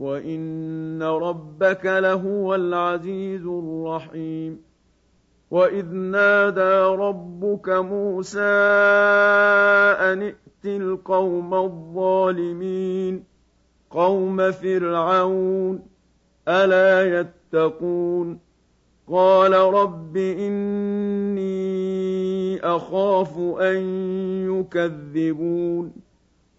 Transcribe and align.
وان 0.00 1.02
ربك 1.02 1.86
لهو 1.86 2.54
العزيز 2.54 3.46
الرحيم 3.46 4.62
واذ 5.50 5.86
نادى 5.94 7.02
ربك 7.02 7.68
موسى 7.68 8.40
ان 10.00 10.22
ائت 10.22 10.64
القوم 10.66 11.54
الظالمين 11.54 13.24
قوم 13.90 14.50
فرعون 14.50 15.82
الا 16.48 17.20
يتقون 17.20 18.38
قال 19.08 19.52
رب 19.52 20.16
اني 20.16 21.80
اخاف 22.60 23.38
ان 23.60 23.80
يكذبون 24.50 25.92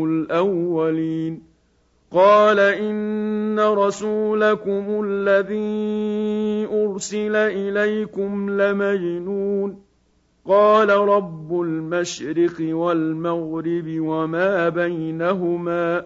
الأولين 0.05 1.43
قال 2.11 2.59
إن 2.59 3.59
رسولكم 3.59 5.03
الذي 5.05 6.67
أرسل 6.71 7.35
إليكم 7.35 8.61
لمجنون 8.61 9.81
قال 10.45 10.89
رب 10.89 11.61
المشرق 11.61 12.75
والمغرب 12.75 13.85
وما 13.99 14.69
بينهما 14.69 16.05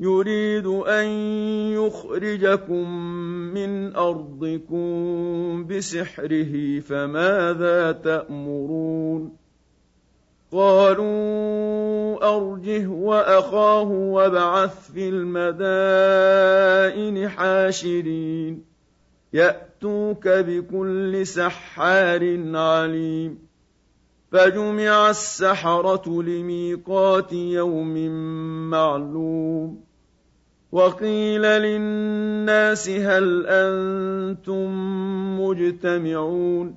يريد 0.00 0.66
أن 0.66 1.06
يخرجكم 1.72 2.90
من 3.54 3.96
أرضكم 3.96 5.66
بسحره 5.66 6.80
فماذا 6.80 7.92
تأمرون؟ 7.92 9.36
قالوا 10.52 12.36
أرجه 12.36 12.86
وأخاه 12.86 13.90
وابعث 13.90 14.90
في 14.92 15.08
المدائن 15.08 16.48
حاشرين 17.28 18.64
يأتوك 19.32 20.28
بكل 20.28 21.26
سحار 21.26 22.56
عليم. 22.56 23.48
فجمع 24.32 25.10
السحرة 25.10 26.22
لميقات 26.22 27.32
يوم 27.32 28.10
معلوم. 28.70 29.87
وقيل 30.72 31.42
للناس 31.42 32.88
هل 32.88 33.46
أنتم 33.46 34.70
مجتمعون؟ 35.40 36.74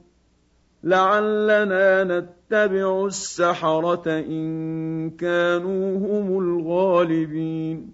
لعلنا 0.83 2.03
نتبع 2.03 3.05
السحرة 3.05 4.03
إن 4.07 5.09
كانوا 5.09 5.97
هم 5.97 6.39
الغالبين. 6.39 7.93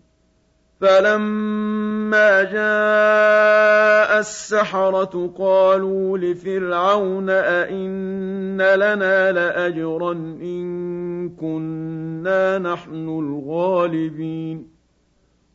فلما 0.81 2.43
جاء 2.43 4.19
السحرة 4.19 5.33
قالوا 5.37 6.17
لفرعون 6.17 7.29
أئن 7.29 8.61
لنا 8.61 9.31
لأجرا 9.31 10.11
إن 10.41 11.29
كنا 11.29 12.57
نحن 12.57 13.09
الغالبين. 13.09 14.76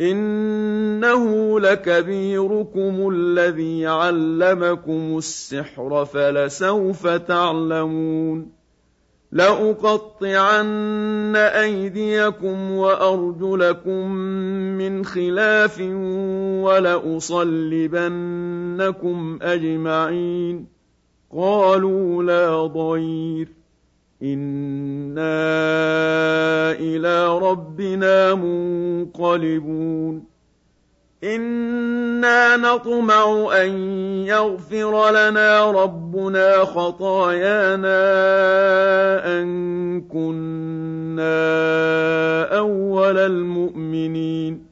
إنه 0.00 1.60
لكبيركم 1.60 3.08
الذي 3.14 3.86
علمكم 3.86 5.18
السحر 5.18 6.04
فلسوف 6.04 7.06
تعلمون 7.06 8.62
لأقطعن 9.32 11.36
أيديكم 11.36 12.70
وأرجلكم 12.70 14.10
من 14.78 15.04
خلاف 15.04 15.80
ولأصلبنكم 16.62 17.98
أجمعين 19.42 20.66
قالوا 21.32 22.22
لا 22.22 22.66
ضير 22.66 23.61
إنا 24.22 25.42
إلى 26.72 27.38
ربنا 27.38 28.34
منقلبون 28.34 30.24
إنا 31.24 32.56
نطمع 32.56 33.48
أن 33.62 33.70
يغفر 34.26 35.10
لنا 35.10 35.70
ربنا 35.70 36.64
خطايانا 36.64 38.02
أن 39.40 40.00
كنا 40.00 41.42
أول 42.58 43.18
المؤمنين 43.18 44.71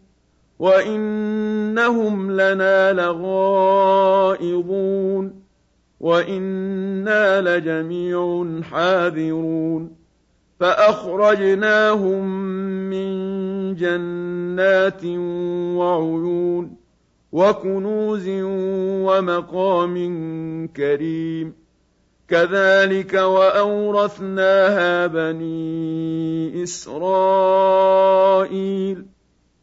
وإنهم 0.61 2.31
لنا 2.31 2.93
لغائظون 2.93 4.43
وإنا 5.99 7.41
لجميع 7.41 8.45
حاذرون 8.61 9.95
فأخرجناهم 10.59 12.25
من 12.89 13.11
جنات 13.75 15.05
وعيون 15.77 16.75
وكنوز 17.31 18.25
ومقام 19.07 19.95
كريم 20.75 21.53
كذلك 22.27 23.13
وأورثناها 23.13 25.07
بني 25.07 26.63
إسرائيل 26.63 28.01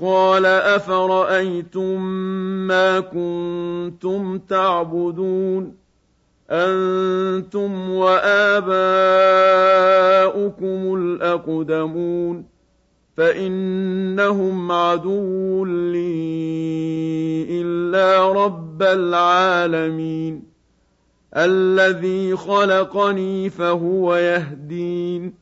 قال 0.00 0.46
أفرأيتم 0.46 2.02
ما 2.66 3.00
كنتم 3.00 4.38
تعبدون؟ 4.38 5.76
أنتم 6.50 7.90
وآباؤكم 7.90 8.74
الأقدمون؟ 10.94 12.44
فإنهم 13.16 14.72
عدو 14.72 15.64
لي 15.64 17.46
إلا 17.62 18.32
رب 18.32 18.82
العالمين. 18.82 20.52
الذي 21.36 22.36
خلقني 22.36 23.50
فهو 23.50 24.16
يهدين. 24.16 25.41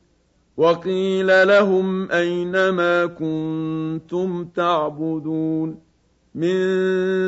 وقيل 0.61 1.47
لهم 1.47 2.11
أين 2.11 2.69
ما 2.69 3.05
كنتم 3.05 4.45
تعبدون 4.45 5.79
من 6.35 6.57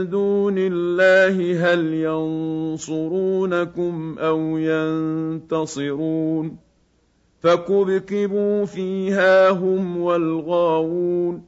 دون 0.09 0.55
الله 0.57 1.63
هل 1.63 1.93
ينصرونكم 2.83 4.15
أو 4.19 4.57
ينتصرون 4.57 6.57
فكبكبوا 7.39 8.65
فيها 8.65 9.49
هم 9.49 9.97
والغاوون 9.97 11.43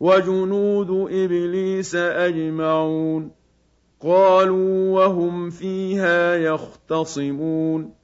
وجنود 0.00 0.90
إبليس 1.12 1.94
أجمعون 1.94 3.30
قالوا 4.00 4.90
وهم 4.90 5.50
فيها 5.50 6.36
يختصمون 6.36 8.03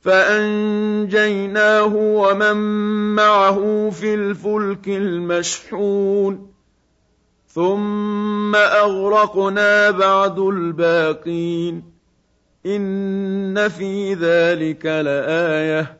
فأنجيناه 0.00 1.94
ومن 1.96 2.56
معه 3.14 3.90
في 3.90 4.14
الفلك 4.14 4.88
المشحون. 4.88 6.52
ثم 7.48 8.56
أغرقنا 8.56 9.90
بعد 9.90 10.38
الباقين. 10.38 11.82
إن 12.66 13.68
في 13.68 14.14
ذلك 14.14 14.86
لآية. 14.86 15.98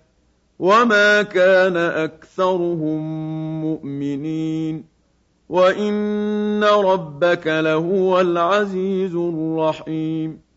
وما 0.58 1.22
كان 1.22 1.76
أكثرهم 1.76 3.00
مؤمنين. 3.60 4.84
وإن 5.48 6.64
ربك 6.64 7.46
لهو 7.46 8.20
العزيز 8.20 9.14
الرحيم. 9.14 10.47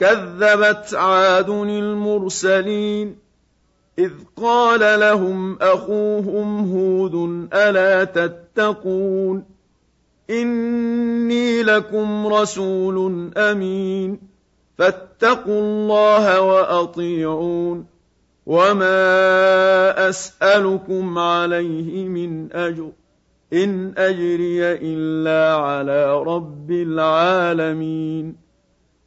كذبت 0.00 0.94
عاد 0.94 1.50
المرسلين 1.50 3.16
إذ 3.98 4.12
قال 4.36 5.00
لهم 5.00 5.58
أخوهم 5.62 6.72
هود 6.72 7.48
ألا 7.54 8.04
تتقون 8.04 9.44
إني 10.30 11.62
لكم 11.62 12.26
رسول 12.26 13.30
أمين 13.36 14.20
فاتقوا 14.78 15.60
الله 15.60 16.40
وأطيعون 16.40 17.86
وما 18.46 20.08
أسألكم 20.08 21.18
عليه 21.18 22.08
من 22.08 22.52
أجر 22.52 22.90
إن 23.52 23.94
أجري 23.96 24.72
إلا 24.72 25.54
على 25.54 26.22
رب 26.22 26.70
العالمين 26.70 28.47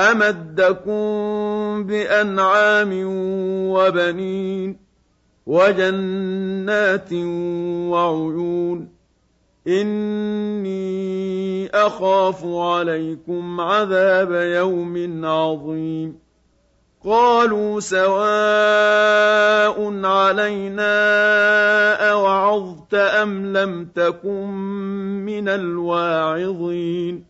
أمدكم 0.00 1.00
بأنعام 1.86 2.90
وبنين 3.72 4.78
وجنات 5.46 7.12
وعيون 7.92 8.88
إني 9.66 10.90
أخاف 11.68 12.44
عليكم 12.44 13.60
عذاب 13.60 14.32
يوم 14.32 15.24
عظيم 15.24 16.18
قالوا 17.04 17.80
سواء 17.80 18.20
علينا 20.06 20.92
أوعظت 22.10 22.94
أم 22.94 23.56
لم 23.56 23.84
تكن 23.84 24.46
من 25.24 25.48
الواعظين 25.48 27.29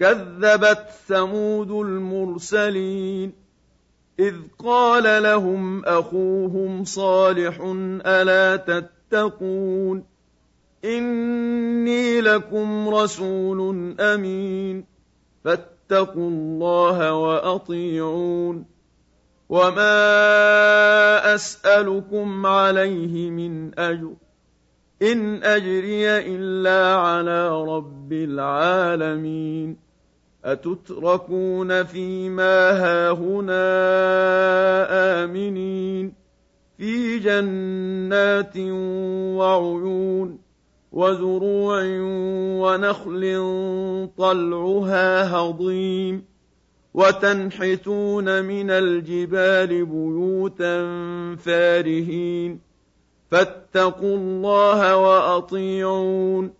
كذبت 0.00 0.86
ثمود 1.08 1.70
المرسلين 1.70 3.32
إذ 4.20 4.34
قال 4.58 5.22
لهم 5.22 5.84
أخوهم 5.84 6.84
صالح 6.84 7.60
ألا 8.06 8.56
تتقون 8.56 10.04
إني 10.84 12.20
لكم 12.20 12.88
رسول 12.88 13.60
أمين 14.00 14.84
فاتقوا 15.44 16.30
الله 16.30 17.12
وأطيعون 17.12 18.64
وما 19.48 20.04
أسألكم 21.34 22.46
عليه 22.46 23.30
من 23.30 23.78
أجر 23.78 24.12
إن 25.02 25.44
أجري 25.44 26.18
إلا 26.18 26.96
على 26.96 27.62
رب 27.62 28.12
العالمين 28.12 29.89
أتتركون 30.44 31.84
فيما 31.84 32.70
هاهنا 32.70 33.64
آمنين 35.24 36.12
في 36.78 37.18
جنات 37.18 38.56
وعيون 39.36 40.38
وزروع 40.92 41.82
ونخل 42.62 43.22
طلعها 44.18 45.36
هضيم 45.36 46.24
وتنحتون 46.94 48.44
من 48.44 48.70
الجبال 48.70 49.84
بيوتا 49.86 50.86
فارهين 51.36 52.60
فاتقوا 53.30 54.16
الله 54.16 54.96
وأطيعون 54.96 56.59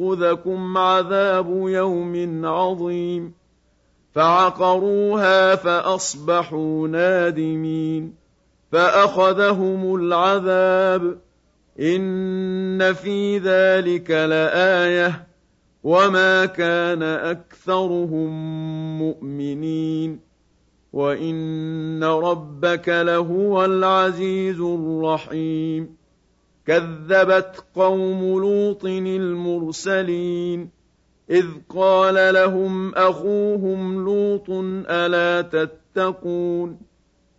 فيأخذكم 0.00 0.78
عذاب 0.78 1.68
يوم 1.68 2.46
عظيم. 2.46 3.34
فعقروها 4.14 5.54
فأصبحوا 5.54 6.88
نادمين. 6.88 8.14
فأخذهم 8.72 9.94
العذاب. 9.94 11.18
إن 11.80 12.92
في 12.92 13.38
ذلك 13.38 14.10
لآية. 14.10 15.26
وما 15.84 16.46
كان 16.46 17.02
أكثرهم 17.02 18.28
مؤمنين. 18.98 20.20
وإن 20.92 22.04
ربك 22.04 22.88
لهو 22.88 23.64
العزيز 23.64 24.60
الرحيم. 24.60 25.99
كذبت 26.66 27.64
قوم 27.74 28.40
لوط 28.40 28.84
المرسلين 28.84 30.70
إذ 31.30 31.46
قال 31.68 32.34
لهم 32.34 32.94
أخوهم 32.94 34.04
لوط 34.04 34.50
ألا 34.90 35.42
تتقون 35.42 36.78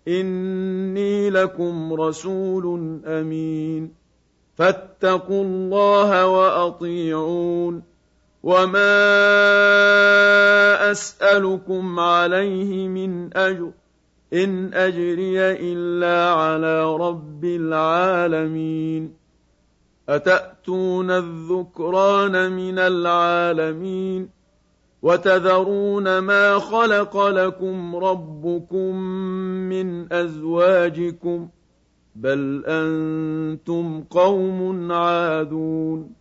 إني 0.07 1.29
لكم 1.29 1.93
رسول 1.93 2.99
أمين 3.05 3.93
فاتقوا 4.55 5.43
الله 5.43 6.27
وأطيعون 6.27 7.83
وما 8.43 8.91
أسألكم 10.91 11.99
عليه 11.99 12.87
من 12.87 13.37
أجر 13.37 13.71
إن 14.33 14.73
أجري 14.73 15.39
إلا 15.39 16.33
على 16.33 16.95
رب 16.95 17.45
العالمين. 17.45 19.13
أتأتون 20.09 21.11
الذكران 21.11 22.51
من 22.51 22.79
العالمين؟ 22.79 24.29
وتذرون 25.01 26.19
ما 26.19 26.59
خلق 26.59 27.27
لكم 27.27 27.95
ربكم 27.95 28.95
من 29.69 30.13
أزواجكم؟ 30.13 31.49
بل 32.15 32.63
أنتم 32.67 34.03
قوم 34.09 34.91
عادون. 34.91 36.20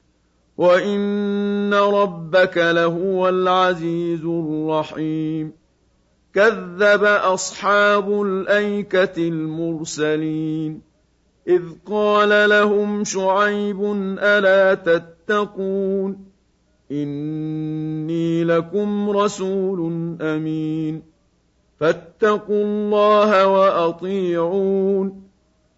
وان 0.61 1.73
ربك 1.73 2.57
لهو 2.57 3.29
العزيز 3.29 4.25
الرحيم 4.25 5.51
كذب 6.33 7.03
اصحاب 7.03 8.21
الايكه 8.21 9.27
المرسلين 9.27 10.81
اذ 11.47 11.61
قال 11.85 12.49
لهم 12.49 13.03
شعيب 13.03 13.81
الا 14.19 14.73
تتقون 14.73 16.25
اني 16.91 18.43
لكم 18.43 19.09
رسول 19.09 19.79
امين 20.21 21.03
فاتقوا 21.79 22.63
الله 22.63 23.47
واطيعون 23.47 25.20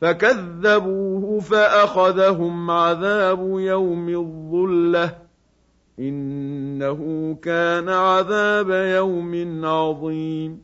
فكذبوه 0.00 1.40
فأخذهم 1.40 2.70
عذاب 2.70 3.58
يوم 3.58 4.08
الظلة. 4.08 5.16
إنه 5.98 7.34
كان 7.42 7.88
عذاب 7.88 8.70
يوم 8.70 9.64
عظيم. 9.64 10.62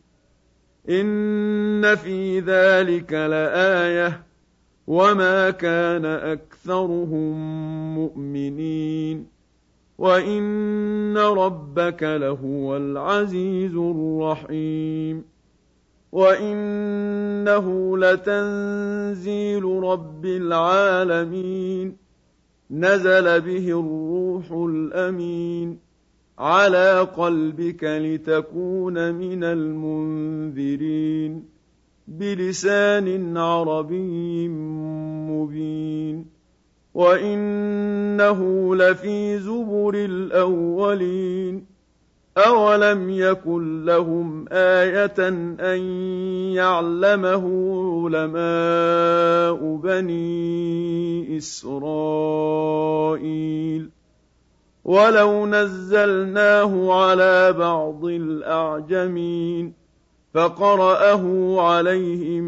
إن 0.91 1.95
في 1.95 2.41
ذلك 2.41 3.13
لآية. 3.13 4.23
وما 4.87 5.51
كان 5.51 6.05
أكثرهم 6.05 7.35
مؤمنين. 7.95 9.27
وإن 9.99 11.19
ربك 11.19 12.03
لهو 12.03 12.77
العزيز 12.77 13.75
الرحيم. 13.75 15.36
وانه 16.13 17.99
لتنزيل 17.99 19.65
رب 19.65 20.27
العالمين 20.27 21.97
نزل 22.71 23.41
به 23.41 23.69
الروح 23.69 24.53
الامين 24.53 25.79
على 26.39 27.01
قلبك 27.01 27.85
لتكون 27.85 29.15
من 29.15 29.45
المنذرين 29.45 31.45
بلسان 32.09 33.37
عربي 33.37 34.49
مبين 35.29 36.27
وانه 36.95 38.75
لفي 38.77 39.39
زبر 39.39 39.95
الاولين 39.95 41.67
أولم 42.37 43.11
يكن 43.11 43.85
لهم 43.85 44.47
آية 44.53 45.29
أن 45.61 45.81
يعلمه 46.53 47.45
علماء 48.05 49.77
بني 49.77 51.37
إسرائيل 51.37 52.77
ولو 54.85 55.47
نزلناه 55.47 56.93
على 56.93 57.53
بعض 57.53 58.05
الأعجمين 58.05 59.73
فقرأه 60.35 61.57
عليهم 61.61 62.45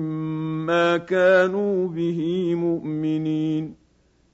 ما 0.67 0.97
كانوا 0.97 1.89
به 1.89 2.55
مؤمنين 2.55 3.75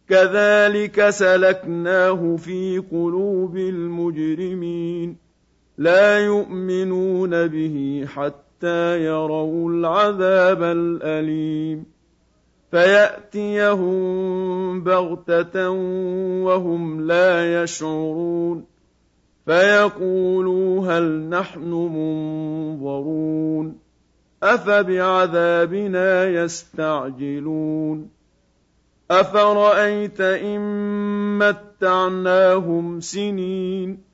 كذلك 0.09 1.11
سلكناه 1.11 2.37
في 2.37 2.79
قلوب 2.79 3.57
المجرمين 3.57 5.24
لا 5.79 6.19
يؤمنون 6.19 7.47
به 7.47 8.07
حتى 8.09 9.05
يروا 9.05 9.71
العذاب 9.71 10.63
الأليم. 10.63 11.87
فيأتيهم 12.71 14.05
بغتة 14.85 15.71
وهم 16.41 17.07
لا 17.07 17.63
يشعرون. 17.63 18.65
فيقولوا 19.47 20.87
هل 20.87 21.29
نحن 21.29 21.71
منظرون؟ 21.71 23.79
أفبعذابنا 24.43 26.25
يستعجلون؟ 26.25 28.09
أفرأيت 29.11 30.21
إن 30.21 30.61
متعناهم 31.39 33.01
سنين؟ 33.01 34.14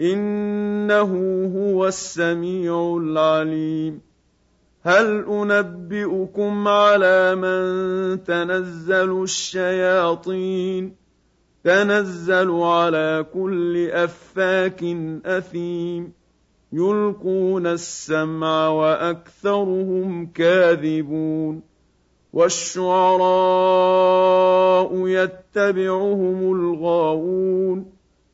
إنه 0.00 1.10
هو 1.56 1.86
السميع 1.86 2.98
العليم. 3.02 4.00
هل 4.82 5.24
أنبئكم 5.28 6.68
على 6.68 7.34
من 7.34 8.24
تنزل 8.24 9.22
الشياطين؟ 9.22 10.96
تنزل 11.64 12.50
على 12.50 13.26
كل 13.34 13.90
أفاك 13.90 14.84
أثيم. 15.26 16.12
يلقون 16.72 17.66
السمع 17.66 18.68
وأكثرهم 18.68 20.26
كاذبون. 20.26 21.62
والشعراء 22.32 25.08
يتبعهم 25.08 26.52
الغاوون. 26.52 28.03